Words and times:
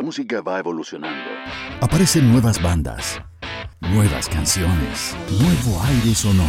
La 0.00 0.06
música 0.06 0.40
va 0.40 0.58
evolucionando. 0.58 1.28
Aparecen 1.82 2.32
nuevas 2.32 2.62
bandas, 2.62 3.20
nuevas 3.82 4.30
canciones, 4.30 5.14
nuevo 5.28 5.82
aire 5.82 6.14
sonoro. 6.14 6.48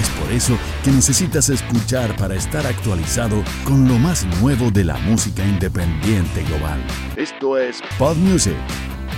Es 0.00 0.08
por 0.10 0.30
eso 0.30 0.56
que 0.84 0.92
necesitas 0.92 1.48
escuchar 1.48 2.14
para 2.14 2.36
estar 2.36 2.64
actualizado 2.64 3.42
con 3.64 3.88
lo 3.88 3.98
más 3.98 4.24
nuevo 4.40 4.70
de 4.70 4.84
la 4.84 4.96
música 4.98 5.44
independiente 5.44 6.44
global. 6.44 6.80
Esto 7.16 7.58
es 7.58 7.82
Pod 7.98 8.16
Music 8.18 8.54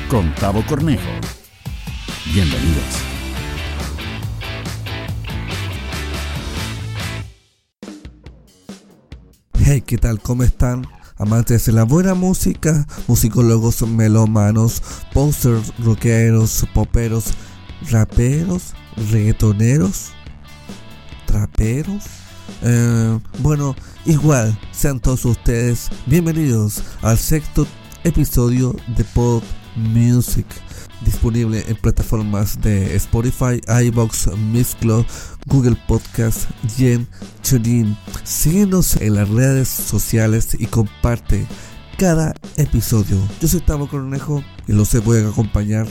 con 0.08 0.34
Tavo 0.36 0.64
Cornejo. 0.66 1.02
Bienvenidos. 2.32 3.02
Hey, 9.62 9.82
¿qué 9.86 9.98
tal? 9.98 10.20
¿Cómo 10.20 10.42
están? 10.42 10.86
Amantes 11.24 11.64
de 11.64 11.72
la 11.72 11.84
buena 11.84 12.12
música, 12.12 12.86
musicólogos 13.06 13.80
melómanos, 13.80 14.82
posters, 15.14 15.72
rockeros, 15.78 16.66
poperos, 16.74 17.32
raperos, 17.90 18.74
reggaetoneros, 19.10 20.10
traperos. 21.24 22.04
Eh, 22.60 23.18
bueno, 23.38 23.74
igual, 24.04 24.54
sean 24.70 25.00
todos 25.00 25.24
ustedes 25.24 25.88
bienvenidos 26.04 26.82
al 27.00 27.16
sexto 27.16 27.66
episodio 28.04 28.76
de 28.94 29.04
Pod 29.04 29.42
Music 29.76 30.44
disponible 31.04 31.64
en 31.68 31.76
plataformas 31.76 32.60
de 32.60 32.96
Spotify, 32.96 33.60
iBox, 33.86 34.30
Mixcloud, 34.36 35.04
Google 35.46 35.76
Podcast 35.86 36.48
y 36.78 36.88
en 36.88 37.08
TuneIn. 37.48 37.96
Síguenos 38.24 38.96
en 38.96 39.14
las 39.14 39.28
redes 39.28 39.68
sociales 39.68 40.56
y 40.58 40.66
comparte 40.66 41.46
cada 41.98 42.34
episodio. 42.56 43.16
Yo 43.40 43.48
soy 43.48 43.60
Tavo 43.60 43.88
Cornejo 43.88 44.42
y 44.66 44.72
los 44.72 44.92
voy 45.04 45.18
a 45.18 45.28
acompañar 45.28 45.86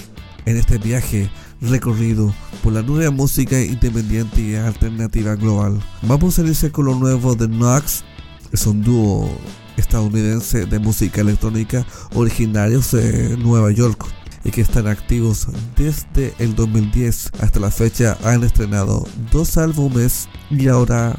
en 0.46 0.58
este 0.58 0.78
viaje 0.78 1.30
recorrido 1.62 2.34
por 2.62 2.74
la 2.74 2.82
nueva 2.82 3.12
música 3.12 3.62
independiente 3.62 4.42
y 4.42 4.56
alternativa 4.56 5.36
global. 5.36 5.82
Vamos 6.02 6.38
a 6.38 6.42
iniciar 6.42 6.72
con 6.72 6.86
lo 6.86 6.96
nuevo 6.96 7.36
de 7.36 7.48
Nox, 7.48 8.04
es 8.52 8.66
un 8.68 8.84
dúo 8.84 9.30
estadounidense 9.78 10.66
de 10.66 10.80
música 10.80 11.22
electrónica 11.22 11.86
originarios 12.14 12.92
de 12.92 13.38
Nueva 13.38 13.72
York 13.72 14.06
y 14.44 14.52
que 14.52 14.62
están 14.62 14.88
activos 14.88 15.48
desde 15.76 16.34
el 16.40 16.56
2010 16.56 17.32
hasta 17.40 17.60
la 17.60 17.72
fecha. 17.72 18.18
Han 18.24 18.44
estrenado 18.44 19.06
dos 19.32 19.58
álbumes 19.58 20.28
y 20.50 20.68
ahora 20.68 21.18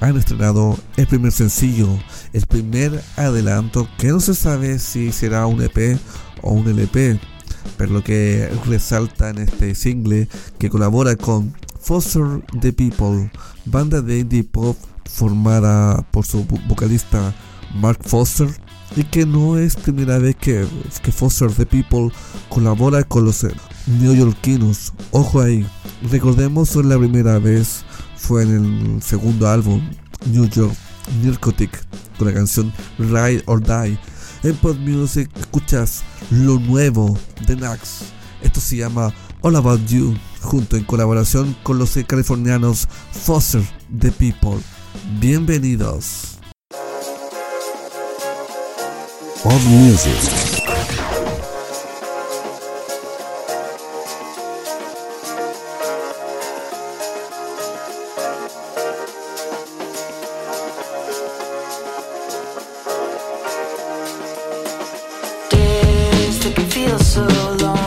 han 0.00 0.16
estrenado 0.16 0.76
el 0.96 1.06
primer 1.06 1.32
sencillo, 1.32 1.88
el 2.32 2.46
primer 2.46 3.02
adelanto 3.16 3.88
que 3.98 4.08
no 4.08 4.20
se 4.20 4.34
sabe 4.34 4.78
si 4.78 5.12
será 5.12 5.46
un 5.46 5.62
EP 5.62 5.98
o 6.42 6.52
un 6.52 6.68
LP, 6.68 7.18
pero 7.76 7.92
lo 7.92 8.04
que 8.04 8.50
resalta 8.66 9.30
en 9.30 9.38
este 9.38 9.74
single 9.74 10.28
que 10.58 10.70
colabora 10.70 11.16
con 11.16 11.54
Foster 11.80 12.42
the 12.60 12.72
People, 12.72 13.30
banda 13.64 14.02
de 14.02 14.18
indie 14.18 14.44
pop 14.44 14.76
formada 15.04 16.02
por 16.10 16.26
su 16.26 16.44
vocalista 16.68 17.34
Mark 17.74 18.00
Foster 18.02 18.48
y 18.96 19.04
que 19.04 19.26
no 19.26 19.58
es 19.58 19.76
primera 19.76 20.18
vez 20.18 20.34
que, 20.36 20.66
que 21.02 21.12
Foster 21.12 21.52
the 21.52 21.66
People 21.66 22.10
colabora 22.48 23.04
con 23.04 23.26
los 23.26 23.44
eh, 23.44 23.54
neoyorquinos. 24.00 24.94
Ojo 25.10 25.40
ahí, 25.42 25.66
recordemos 26.10 26.74
la 26.76 26.98
primera 26.98 27.38
vez 27.38 27.84
fue 28.16 28.42
en 28.42 28.96
el 28.96 29.02
segundo 29.02 29.48
álbum, 29.48 29.80
New 30.32 30.48
York 30.48 30.74
Narcotic, 31.22 31.70
con 32.18 32.28
la 32.28 32.34
canción 32.34 32.72
Ride 32.98 33.42
or 33.46 33.62
Die. 33.62 33.98
En 34.42 34.56
Pod 34.56 34.78
Music 34.78 35.30
escuchas 35.36 36.02
lo 36.30 36.58
nuevo 36.58 37.18
de 37.46 37.56
Nax. 37.56 38.06
Esto 38.42 38.60
se 38.60 38.76
llama 38.76 39.12
All 39.42 39.56
About 39.56 39.86
You, 39.86 40.16
junto 40.40 40.76
en 40.76 40.84
colaboración 40.84 41.54
con 41.62 41.78
los 41.78 41.98
californianos 42.06 42.88
Foster 43.12 43.62
the 43.98 44.10
People. 44.12 44.58
Bienvenidos. 45.20 46.35
Pod 49.42 49.62
Music. 49.66 50.12
Days 65.50 66.38
that 66.40 66.52
can 66.54 66.66
feel 66.70 66.98
so 66.98 67.22
long. 67.60 67.85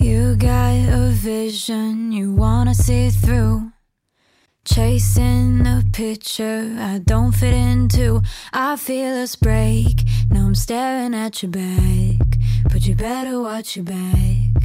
You 0.00 0.36
got 0.36 0.74
a 0.74 1.10
vision 1.10 2.12
you 2.12 2.32
wanna 2.32 2.72
see 2.72 3.10
through. 3.10 3.72
Chasing 4.64 5.66
a 5.66 5.82
picture 5.92 6.76
I 6.78 6.98
don't 6.98 7.32
fit 7.32 7.52
into. 7.52 8.22
I 8.52 8.76
feel 8.76 9.12
us 9.16 9.34
break. 9.34 10.04
Now 10.30 10.46
I'm 10.46 10.54
staring 10.54 11.14
at 11.14 11.42
your 11.42 11.50
back. 11.50 12.38
But 12.70 12.86
you 12.86 12.94
better 12.94 13.40
watch 13.40 13.74
your 13.74 13.86
back. 13.86 14.62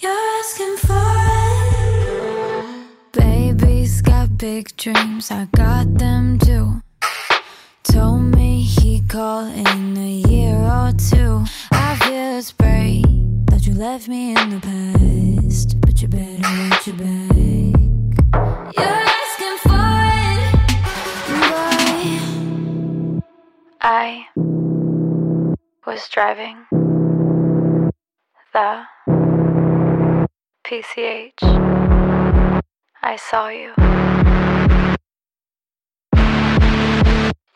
You're 0.00 0.10
asking 0.40 0.78
for 0.78 1.14
it. 1.46 2.86
Baby's 3.12 4.02
got 4.02 4.36
big 4.36 4.76
dreams, 4.76 5.30
I 5.30 5.46
got 5.54 5.96
them 5.96 6.40
too. 6.40 6.82
Told 7.84 8.34
me 8.34 8.62
he'd 8.62 9.08
call 9.08 9.46
in 9.46 9.96
a 9.96 10.12
year 10.28 10.56
or 10.56 10.90
two. 10.90 11.44
I 11.70 11.94
feel 12.02 12.38
us 12.38 12.50
break. 12.50 13.23
Left 13.76 14.06
me 14.06 14.36
in 14.36 14.50
the 14.50 14.60
past. 14.60 15.80
But 15.80 16.00
you 16.00 16.06
better 16.06 16.40
watch 16.70 16.86
your 16.86 16.96
back. 16.96 17.34
You're 18.78 19.02
asking 19.18 19.58
for 19.64 19.90
it, 20.30 20.54
boy. 23.10 23.20
I 23.80 24.26
was 25.84 26.08
driving 26.08 26.66
the 28.52 28.86
PCH. 30.64 31.42
I 33.02 33.16
saw 33.16 33.48
you. 33.48 33.74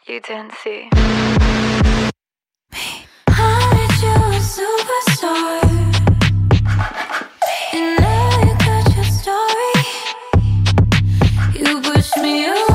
You 0.08 0.20
didn't 0.20 0.52
see. 0.64 0.88
Me. 2.72 3.06
I 3.28 3.70
made 3.72 4.02
you 4.02 4.14
a 4.14 4.40
superstar. 4.40 5.77
Me 12.32 12.67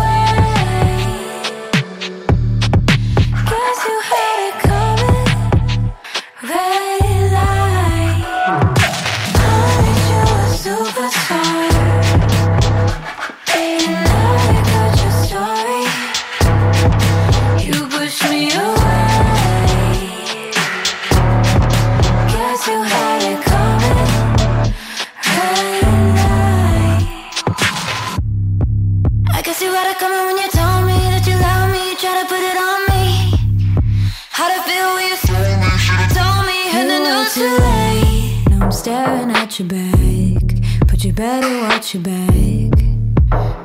How'd 34.43 34.57
it 34.57 34.63
feel 34.65 34.91
when 34.95 35.07
you 35.07 36.07
told 36.13 36.45
me 36.45 36.59
and 36.75 36.89
then 36.89 37.03
knew 37.03 37.23
too 37.29 37.55
late? 37.63 38.49
Now 38.49 38.65
I'm 38.65 38.71
staring 38.73 39.31
at 39.31 39.57
your 39.57 39.69
back, 39.69 40.59
but 40.85 41.01
you 41.05 41.13
better 41.13 41.61
watch 41.61 41.93
your 41.93 42.03
back. 42.03 42.73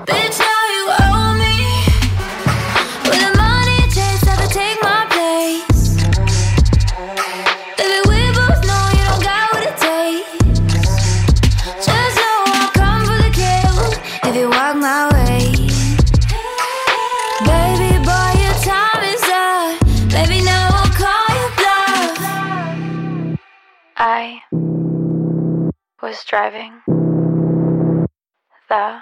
Bitch, 0.06 0.47
driving 26.28 26.82
the 28.68 29.00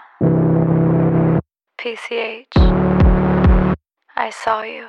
PCH. 1.80 2.46
I 4.16 4.30
saw 4.30 4.62
you. 4.62 4.86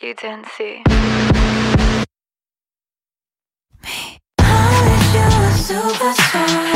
You 0.00 0.14
didn't 0.14 0.46
see. 0.56 0.82
me. 3.84 4.18
I 4.38 4.42
wish 4.82 5.14
you 5.14 5.76
a 5.76 5.88
superstar. 5.94 6.69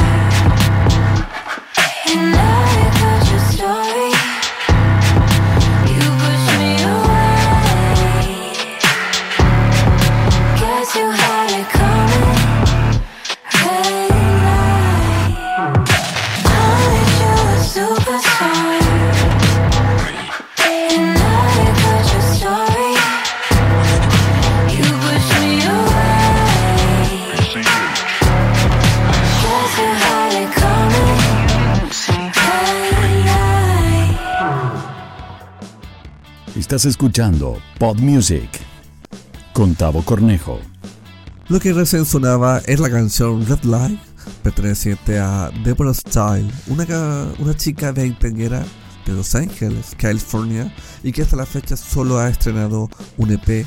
Estás 36.75 36.91
escuchando 36.91 37.63
Pod 37.79 38.01
Music 38.01 38.51
con 39.53 39.77
Tavo 39.77 40.03
Cornejo. 40.05 40.59
Lo 41.47 41.61
que 41.61 41.73
recién 41.73 42.05
sonaba 42.05 42.63
es 42.67 42.81
la 42.81 42.91
canción 42.91 43.47
Red 43.47 43.63
Light, 43.63 44.01
perteneciente 44.43 45.21
a 45.21 45.53
Deborah 45.63 45.95
Style, 45.95 46.51
una, 46.67 47.29
una 47.39 47.57
chica 47.57 47.93
veinteañera 47.93 48.65
de 49.07 49.13
Los 49.13 49.37
Ángeles, 49.37 49.95
California, 49.97 50.75
y 51.05 51.13
que 51.13 51.23
hasta 51.23 51.37
la 51.37 51.47
fecha 51.47 51.77
solo 51.77 52.19
ha 52.19 52.29
estrenado 52.29 52.91
un 53.19 53.31
EP 53.31 53.65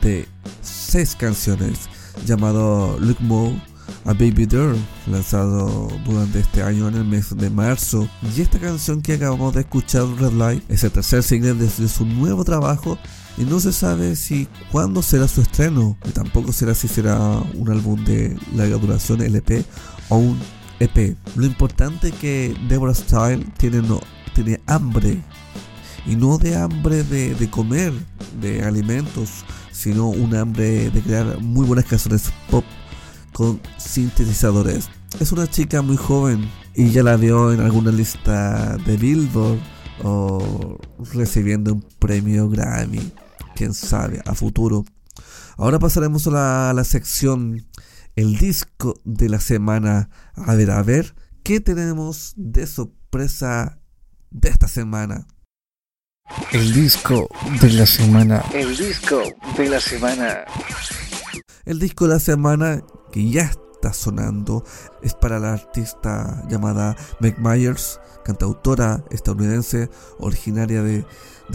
de 0.00 0.26
seis 0.62 1.14
canciones 1.16 1.80
llamado 2.24 2.98
Look 2.98 3.20
More, 3.20 3.60
a 4.08 4.14
Baby 4.14 4.46
Girl, 4.48 4.74
lanzado 5.06 5.86
durante 6.06 6.40
este 6.40 6.62
año 6.62 6.88
en 6.88 6.94
el 6.94 7.04
mes 7.04 7.36
de 7.36 7.50
marzo. 7.50 8.08
Y 8.34 8.40
esta 8.40 8.58
canción 8.58 9.02
que 9.02 9.12
acabamos 9.12 9.54
de 9.54 9.60
escuchar, 9.60 10.06
Red 10.18 10.32
Light, 10.32 10.64
es 10.70 10.82
el 10.82 10.90
tercer 10.90 11.22
single 11.22 11.52
desde 11.52 11.88
su 11.88 12.06
nuevo 12.06 12.42
trabajo 12.42 12.98
y 13.36 13.42
no 13.42 13.60
se 13.60 13.70
sabe 13.70 14.16
si 14.16 14.48
cuándo 14.72 15.02
será 15.02 15.28
su 15.28 15.42
estreno 15.42 15.98
y 16.08 16.12
tampoco 16.12 16.52
será 16.52 16.74
si 16.74 16.88
será 16.88 17.18
un 17.54 17.68
álbum 17.70 18.02
de 18.06 18.34
larga 18.56 18.78
duración 18.78 19.20
LP 19.20 19.62
o 20.08 20.16
un 20.16 20.38
EP. 20.80 21.14
Lo 21.36 21.44
importante 21.44 22.08
es 22.08 22.14
que 22.14 22.56
Deborah 22.66 22.94
Style 22.94 23.44
tiene, 23.58 23.82
no, 23.82 24.00
tiene 24.34 24.58
hambre 24.66 25.20
y 26.06 26.16
no 26.16 26.38
de 26.38 26.56
hambre 26.56 27.02
de, 27.04 27.34
de 27.34 27.50
comer, 27.50 27.92
de 28.40 28.62
alimentos, 28.62 29.44
sino 29.70 30.08
un 30.08 30.34
hambre 30.34 30.88
de 30.88 31.02
crear 31.02 31.42
muy 31.42 31.66
buenas 31.66 31.84
canciones 31.84 32.32
pop 32.50 32.64
con 33.32 33.60
sintetizadores. 33.78 34.88
Es 35.20 35.32
una 35.32 35.48
chica 35.48 35.82
muy 35.82 35.96
joven 35.96 36.48
y 36.74 36.90
ya 36.90 37.02
la 37.02 37.16
vio 37.16 37.52
en 37.52 37.60
alguna 37.60 37.90
lista 37.90 38.76
de 38.76 38.96
Billboard 38.96 39.58
o 40.04 40.78
recibiendo 41.12 41.72
un 41.72 41.82
premio 41.98 42.48
Grammy, 42.48 43.12
quién 43.56 43.74
sabe, 43.74 44.22
a 44.26 44.34
futuro. 44.34 44.84
Ahora 45.56 45.78
pasaremos 45.78 46.26
a 46.26 46.30
la, 46.30 46.70
a 46.70 46.72
la 46.72 46.84
sección 46.84 47.66
El 48.14 48.38
disco 48.38 49.00
de 49.04 49.28
la 49.28 49.40
semana. 49.40 50.10
A 50.34 50.54
ver, 50.54 50.70
a 50.70 50.82
ver, 50.82 51.14
¿qué 51.42 51.60
tenemos 51.60 52.34
de 52.36 52.66
sorpresa 52.66 53.80
de 54.30 54.50
esta 54.50 54.68
semana? 54.68 55.26
El 56.52 56.72
disco 56.72 57.28
de 57.60 57.70
la 57.70 57.86
semana. 57.86 58.44
El 58.52 58.76
disco 58.76 59.22
de 59.56 59.68
la 59.68 59.80
semana. 59.80 60.44
El 61.64 61.78
disco 61.78 62.06
de 62.06 62.14
la 62.14 62.20
semana 62.20 62.82
que 63.10 63.30
ya 63.30 63.50
está 63.78 63.92
sonando 63.92 64.64
es 65.02 65.14
para 65.14 65.38
la 65.38 65.52
artista 65.52 66.42
llamada 66.48 66.96
Meg 67.20 67.38
Myers, 67.38 68.00
cantautora 68.24 69.04
estadounidense 69.10 69.88
originaria 70.18 70.82
de, 70.82 71.04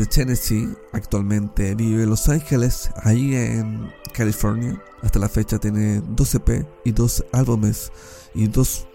Tennessee. 0.09 0.73
Actualmente 0.93 1.75
vive 1.75 2.03
en 2.03 2.09
Los 2.09 2.29
Ángeles, 2.29 2.89
ahí 3.03 3.35
en 3.35 3.91
California. 4.13 4.81
Hasta 5.01 5.19
la 5.19 5.29
fecha 5.29 5.59
tiene 5.59 6.01
2 6.15 6.35
EP 6.35 6.65
y 6.85 6.91
dos 6.91 7.23
álbumes 7.31 7.91
y 8.33 8.47
dos 8.47 8.87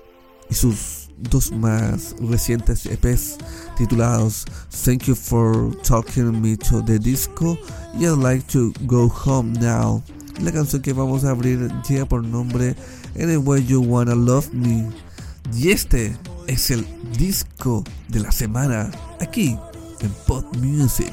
y 0.50 0.54
sus 0.54 1.10
dos 1.18 1.52
más 1.52 2.14
recientes 2.20 2.86
EPs 2.86 3.38
titulados 3.76 4.46
Thank 4.84 5.02
You 5.04 5.14
for 5.14 5.76
Talking 5.82 6.40
Me 6.40 6.56
to 6.56 6.82
the 6.84 6.98
Disco 6.98 7.58
y 7.98 8.06
I'd 8.06 8.18
Like 8.18 8.46
to 8.52 8.72
Go 8.86 9.08
Home 9.08 9.52
Now 9.60 10.02
La 10.40 10.52
canción 10.52 10.82
que 10.82 10.92
vamos 10.92 11.24
a 11.24 11.30
abrir 11.30 11.70
lleva 11.88 12.06
por 12.06 12.24
nombre 12.24 12.76
Anyway 13.20 13.64
You 13.66 13.82
Wanna 13.82 14.14
Love 14.14 14.52
Me. 14.52 14.88
Y 15.54 15.70
este 15.70 16.16
es 16.46 16.70
el 16.70 16.86
disco 17.16 17.84
de 18.08 18.20
la 18.20 18.30
semana 18.30 18.90
aquí 19.20 19.58
en 20.00 20.10
Pop 20.26 20.44
Music. 20.56 21.12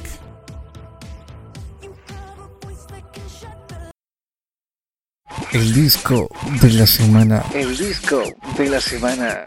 El 5.51 5.74
disco 5.74 6.29
de 6.62 6.70
la 6.74 6.86
semana. 6.86 7.44
El 7.53 7.77
disco 7.77 8.22
de 8.58 8.70
la 8.70 8.82
semana. 8.82 9.46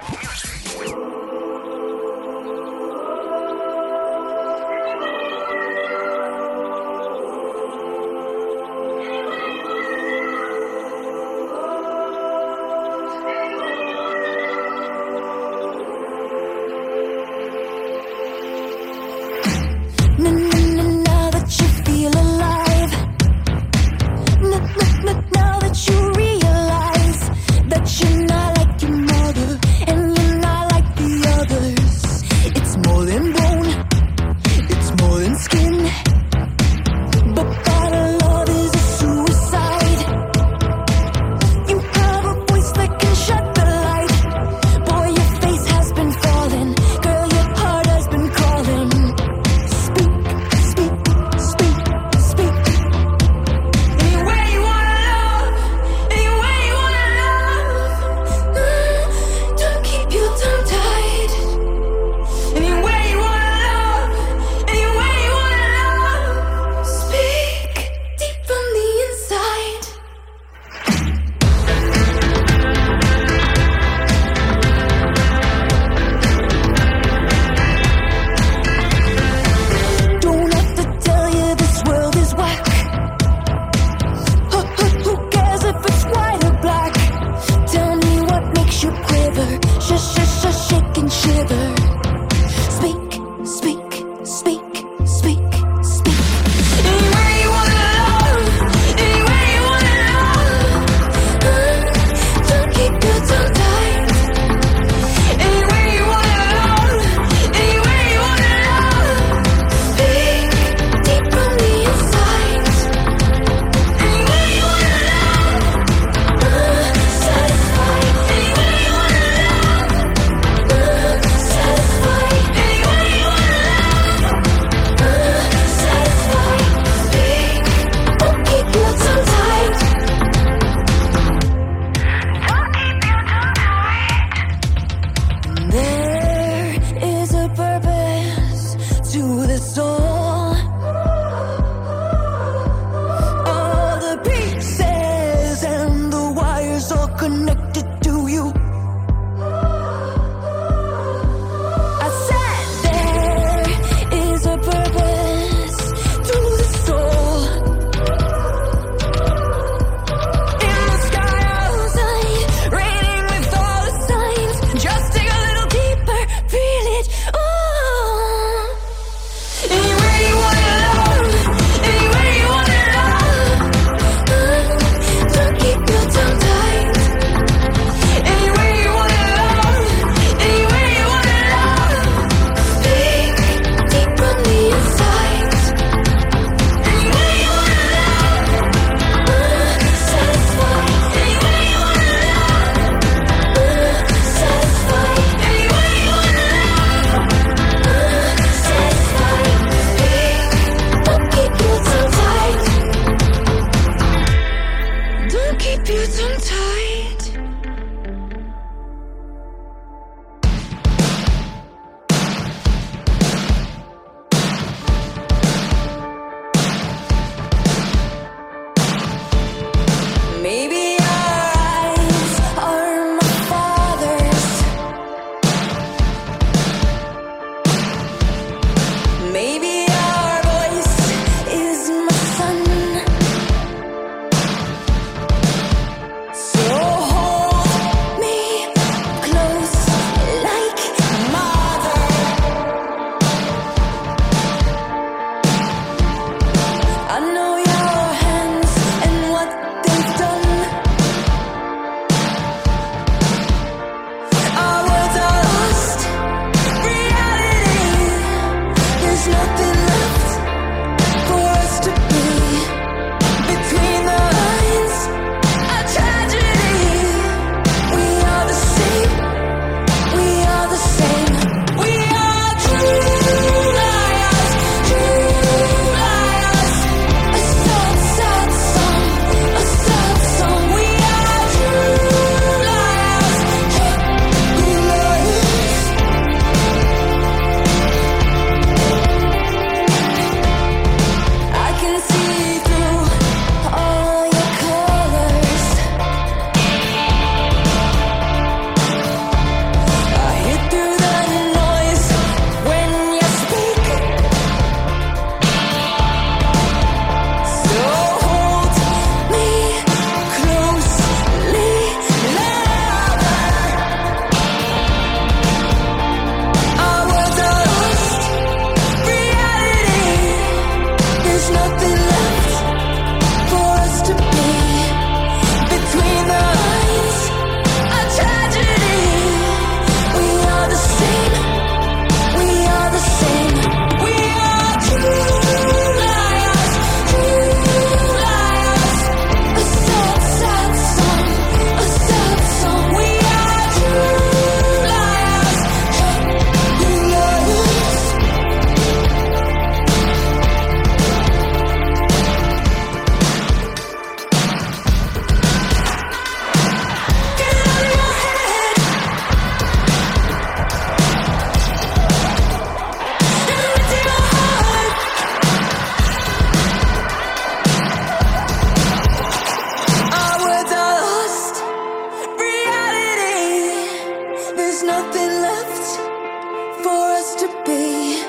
There's 374.81 374.87
nothing 374.87 375.31
left 375.43 376.85
for 376.85 377.11
us 377.19 377.35
to 377.35 377.49
be 377.67 378.23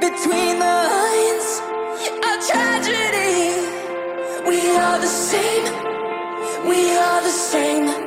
between 0.00 0.58
the 0.58 0.74
lines. 0.88 1.60
A 2.24 2.32
tragedy. 2.48 3.60
We 4.48 4.74
are 4.74 4.98
the 4.98 5.06
same. 5.06 5.64
We 6.66 6.96
are 6.96 7.20
the 7.20 7.28
same. 7.28 8.05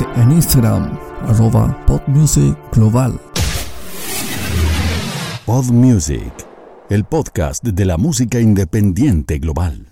En 0.00 0.32
Instagram, 0.32 0.98
arroba 1.28 1.76
Podmusic 1.86 2.56
Global. 2.72 3.20
Pod 5.44 5.70
Music, 5.70 6.32
el 6.88 7.04
podcast 7.04 7.62
de 7.62 7.84
la 7.84 7.98
música 7.98 8.40
independiente 8.40 9.38
global. 9.38 9.91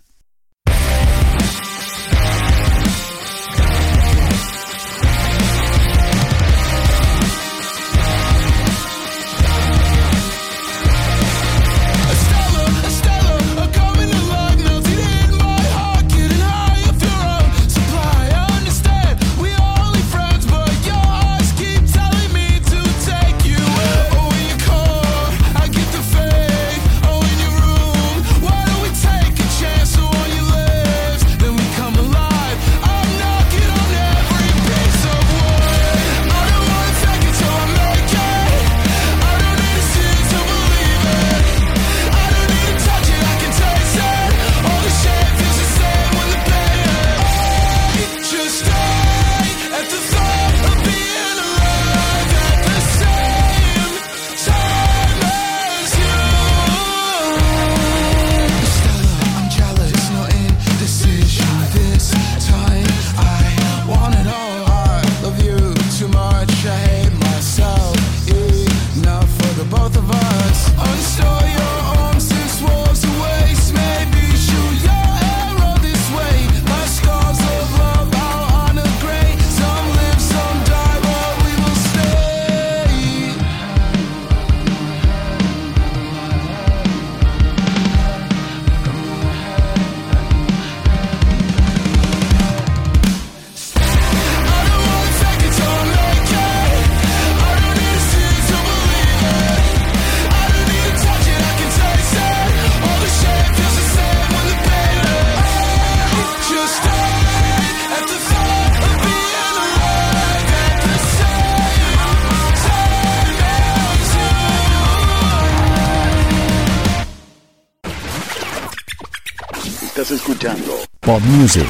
Pod 121.10 121.22
Music, 121.22 121.66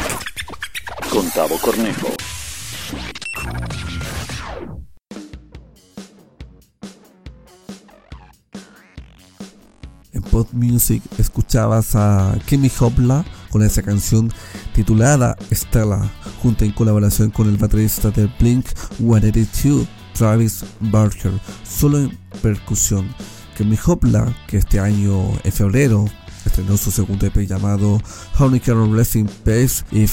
con 1.11 1.31
Tavo 1.31 1.57
Cornejo. 1.63 2.09
En 10.13 10.21
Pod 10.21 10.49
Music 10.53 11.03
escuchabas 11.17 11.97
a 11.97 12.39
Kimmy 12.45 12.71
Hopla 12.81 13.25
con 13.49 13.63
esa 13.63 13.81
canción 13.81 14.31
titulada 14.75 15.39
Stella, 15.51 16.03
junto 16.43 16.67
en 16.67 16.73
colaboración 16.73 17.31
con 17.31 17.49
el 17.49 17.57
baterista 17.57 18.11
de 18.11 18.27
Blink 18.39 18.67
182, 18.99 19.89
Travis 20.13 20.67
Barker, 20.81 21.33
solo 21.65 21.97
en 21.97 22.19
percusión. 22.43 23.09
Kimmy 23.57 23.79
Hopla, 23.87 24.37
que 24.47 24.59
este 24.59 24.81
año 24.81 25.33
en 25.45 25.53
febrero 25.53 26.05
estrenó 26.51 26.77
su 26.77 26.91
segundo 26.91 27.27
EP 27.27 27.47
llamado 27.47 28.01
Honeycomb 28.39 28.91
Blessing 28.91 29.27
Pace 29.45 29.85
y 29.93 30.05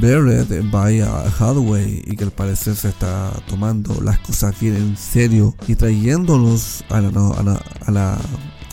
Buried 0.00 0.70
by 0.70 1.00
Hathaway 1.00 2.02
y 2.06 2.14
que 2.16 2.22
al 2.24 2.30
parecer 2.30 2.76
se 2.76 2.88
está 2.90 3.32
tomando 3.48 4.00
las 4.00 4.20
cosas 4.20 4.54
bien 4.60 4.76
en 4.76 4.96
serio 4.96 5.54
y 5.66 5.74
trayéndonos 5.74 6.84
a 6.90 7.00
la, 7.00 7.10
no- 7.10 7.34
a 7.34 7.42
la- 7.42 7.62
a 7.86 7.90
la 7.90 8.18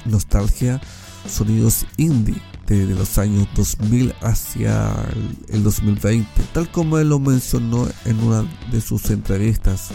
nostalgia 0.06 0.80
sonidos 1.28 1.86
indie 1.98 2.40
de, 2.68 2.86
de 2.86 2.94
los 2.96 3.18
años 3.18 3.48
2000 3.56 4.14
hacia 4.22 4.92
el, 5.50 5.56
el 5.56 5.64
2020 5.64 6.28
tal 6.54 6.70
como 6.72 7.00
él 7.00 7.10
lo 7.10 7.20
mencionó 7.20 7.88
en 8.06 8.20
una 8.24 8.46
de 8.72 8.80
sus 8.80 9.10
entrevistas. 9.10 9.90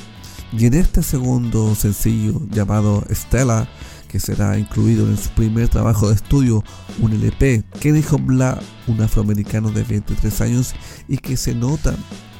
Y 0.54 0.66
en 0.66 0.74
este 0.74 1.02
segundo 1.02 1.74
sencillo 1.74 2.42
llamado 2.50 3.04
Stella 3.10 3.66
que 4.12 4.20
será 4.20 4.58
incluido 4.58 5.08
en 5.08 5.16
su 5.16 5.30
primer 5.30 5.70
trabajo 5.70 6.08
de 6.08 6.14
estudio, 6.14 6.62
un 7.00 7.12
LP, 7.12 7.64
Kenny 7.80 8.04
Hobla, 8.10 8.60
un 8.86 9.00
afroamericano 9.00 9.70
de 9.70 9.84
23 9.84 10.40
años 10.42 10.74
y 11.08 11.16
que 11.16 11.38
se 11.38 11.54
nota 11.54 11.94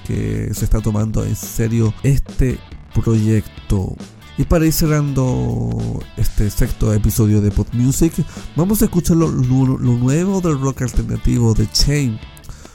que 0.06 0.52
se 0.52 0.66
está 0.66 0.82
tomando 0.82 1.24
en 1.24 1.35
serio 1.35 1.94
este 2.02 2.58
proyecto. 2.94 3.96
Y 4.37 4.44
para 4.44 4.66
ir 4.66 4.72
cerrando 4.74 6.00
este 6.18 6.50
sexto 6.50 6.92
episodio 6.92 7.40
de 7.40 7.50
Pop 7.50 7.68
Music, 7.72 8.12
vamos 8.54 8.82
a 8.82 8.85
escuchar 8.85 9.16
lo 9.16 9.30
nuevo 9.30 10.42
del 10.42 10.61
rock 10.61 10.82
alternativo 10.82 11.54
de 11.54 11.70
Chain. 11.70 12.18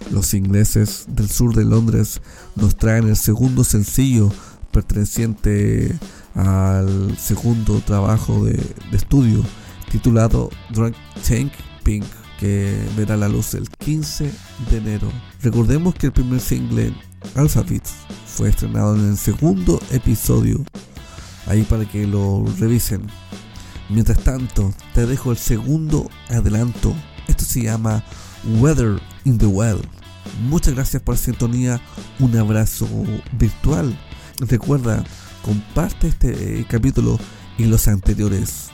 Los 0.10 0.34
ingleses 0.34 1.06
del 1.08 1.30
sur 1.30 1.54
de 1.54 1.66
Londres 1.66 2.20
nos 2.56 2.76
traen 2.76 3.08
el 3.10 3.18
segundo 3.18 3.64
sencillo 3.64 4.32
perteneciente 4.72 5.96
al 6.38 7.18
segundo 7.18 7.82
trabajo 7.82 8.46
de, 8.46 8.62
estudio 8.92 9.44
titulado 9.92 10.50
Drunk 10.70 10.96
Tank 11.28 11.52
Pink 11.84 12.06
que 12.40 12.78
verá 12.96 13.18
la 13.18 13.28
luz 13.28 13.56
el 13.56 13.68
15 13.68 14.32
de 14.70 14.78
enero. 14.78 15.12
Recordemos 15.42 15.96
que 15.96 16.08
el 16.08 16.14
primer 16.14 16.40
single 16.40 16.94
Alphabet 17.36 17.84
fue 18.28 18.50
estrenado 18.50 18.96
en 18.96 19.10
el 19.10 19.18
segundo 19.18 19.82
episodio 19.92 20.64
ahí 21.48 21.64
para 21.64 21.86
que 21.86 22.06
lo 22.06 22.46
revisen. 22.60 23.08
Mientras 23.90 24.20
tanto, 24.20 24.74
te 24.94 25.08
dejo 25.08 25.32
el 25.32 25.38
segundo 25.38 26.10
adelanto. 26.30 26.94
Esto 27.28 27.44
se 27.46 27.64
llama 27.64 28.04
Weather 28.60 29.02
in 29.24 29.38
the 29.38 29.48
Well. 29.48 29.80
Muchas 30.48 30.76
gracias 30.76 31.02
por 31.02 31.16
la 31.16 31.22
sintonía. 31.22 31.82
Un 32.20 32.38
abrazo 32.38 32.88
virtual. 33.40 33.98
Recuerda, 34.40 35.04
comparte 35.48 36.10
este 36.10 36.60
eh, 36.60 36.66
capítulo 36.70 37.18
y 37.58 37.64
los 37.66 37.88
anteriores 37.88 38.68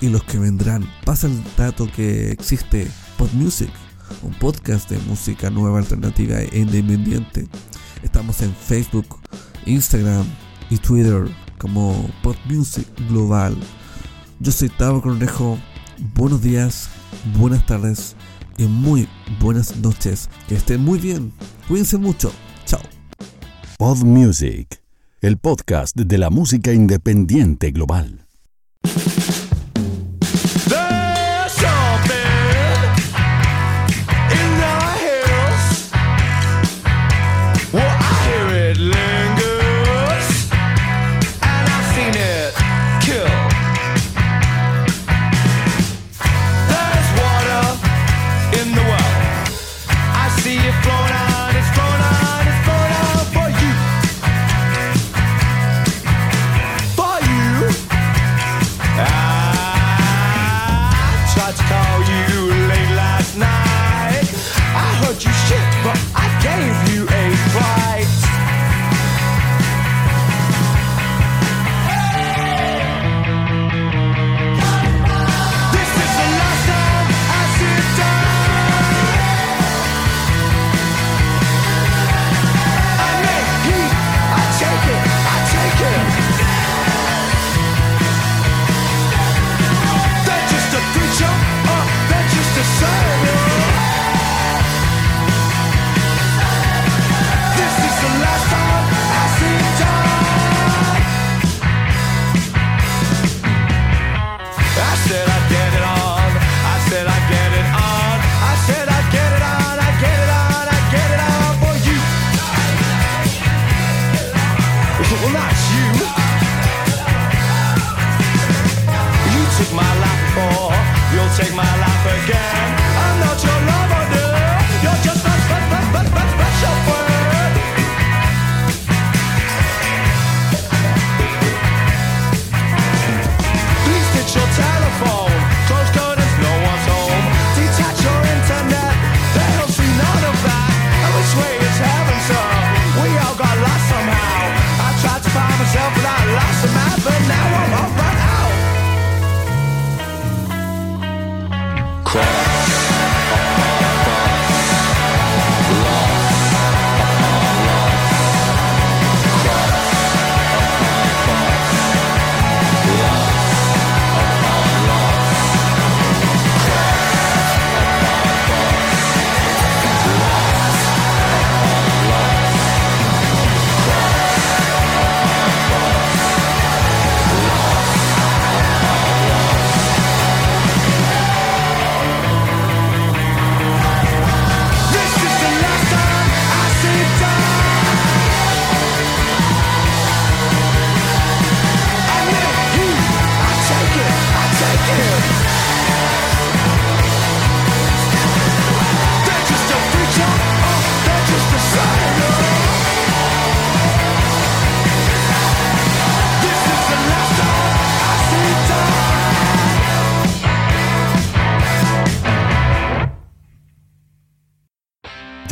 y 0.00 0.08
los 0.08 0.22
que 0.22 0.38
vendrán. 0.38 0.88
Pasa 1.04 1.26
el 1.26 1.42
dato 1.56 1.90
que 1.90 2.30
existe 2.30 2.86
Pod 3.18 3.32
Music, 3.32 3.70
un 4.22 4.32
podcast 4.34 4.88
de 4.88 4.98
música 5.08 5.50
nueva, 5.50 5.80
alternativa 5.80 6.40
e 6.40 6.60
independiente. 6.60 7.48
Estamos 8.04 8.40
en 8.42 8.54
Facebook, 8.54 9.18
Instagram 9.66 10.24
y 10.70 10.76
Twitter 10.76 11.28
como 11.58 12.08
Pod 12.22 12.36
Music 12.48 12.86
Global. 13.08 13.56
Yo 14.38 14.52
soy 14.52 14.68
Tavo 14.68 15.02
Cornejo. 15.02 15.58
Buenos 16.14 16.40
días, 16.42 16.88
buenas 17.36 17.66
tardes 17.66 18.14
y 18.56 18.66
muy 18.66 19.08
buenas 19.40 19.76
noches. 19.78 20.30
Que 20.48 20.54
estén 20.54 20.80
muy 20.80 21.00
bien. 21.00 21.32
Cuídense 21.66 21.98
mucho. 21.98 22.32
Chao. 22.66 22.80
Pod 23.78 24.04
Music 24.04 24.79
el 25.20 25.36
podcast 25.36 25.96
de 25.96 26.16
la 26.16 26.30
música 26.30 26.72
independiente 26.72 27.72
global. 27.72 28.29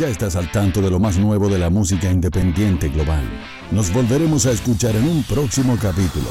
estás 0.09 0.35
al 0.35 0.51
tanto 0.51 0.81
de 0.81 0.89
lo 0.89 0.99
más 0.99 1.17
nuevo 1.17 1.49
de 1.49 1.59
la 1.59 1.69
música 1.69 2.09
independiente 2.09 2.89
global. 2.89 3.23
Nos 3.71 3.93
volveremos 3.93 4.45
a 4.45 4.51
escuchar 4.51 4.95
en 4.95 5.07
un 5.07 5.23
próximo 5.23 5.77
capítulo. 5.81 6.29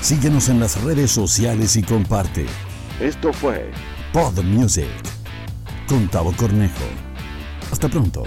Síguenos 0.00 0.48
en 0.48 0.60
las 0.60 0.82
redes 0.82 1.10
sociales 1.10 1.76
y 1.76 1.82
comparte. 1.82 2.46
Esto 3.00 3.32
fue 3.32 3.70
Pod 4.12 4.42
Music 4.42 4.88
con 5.88 6.08
Tavo 6.08 6.32
Cornejo. 6.36 6.84
Hasta 7.70 7.88
pronto. 7.88 8.24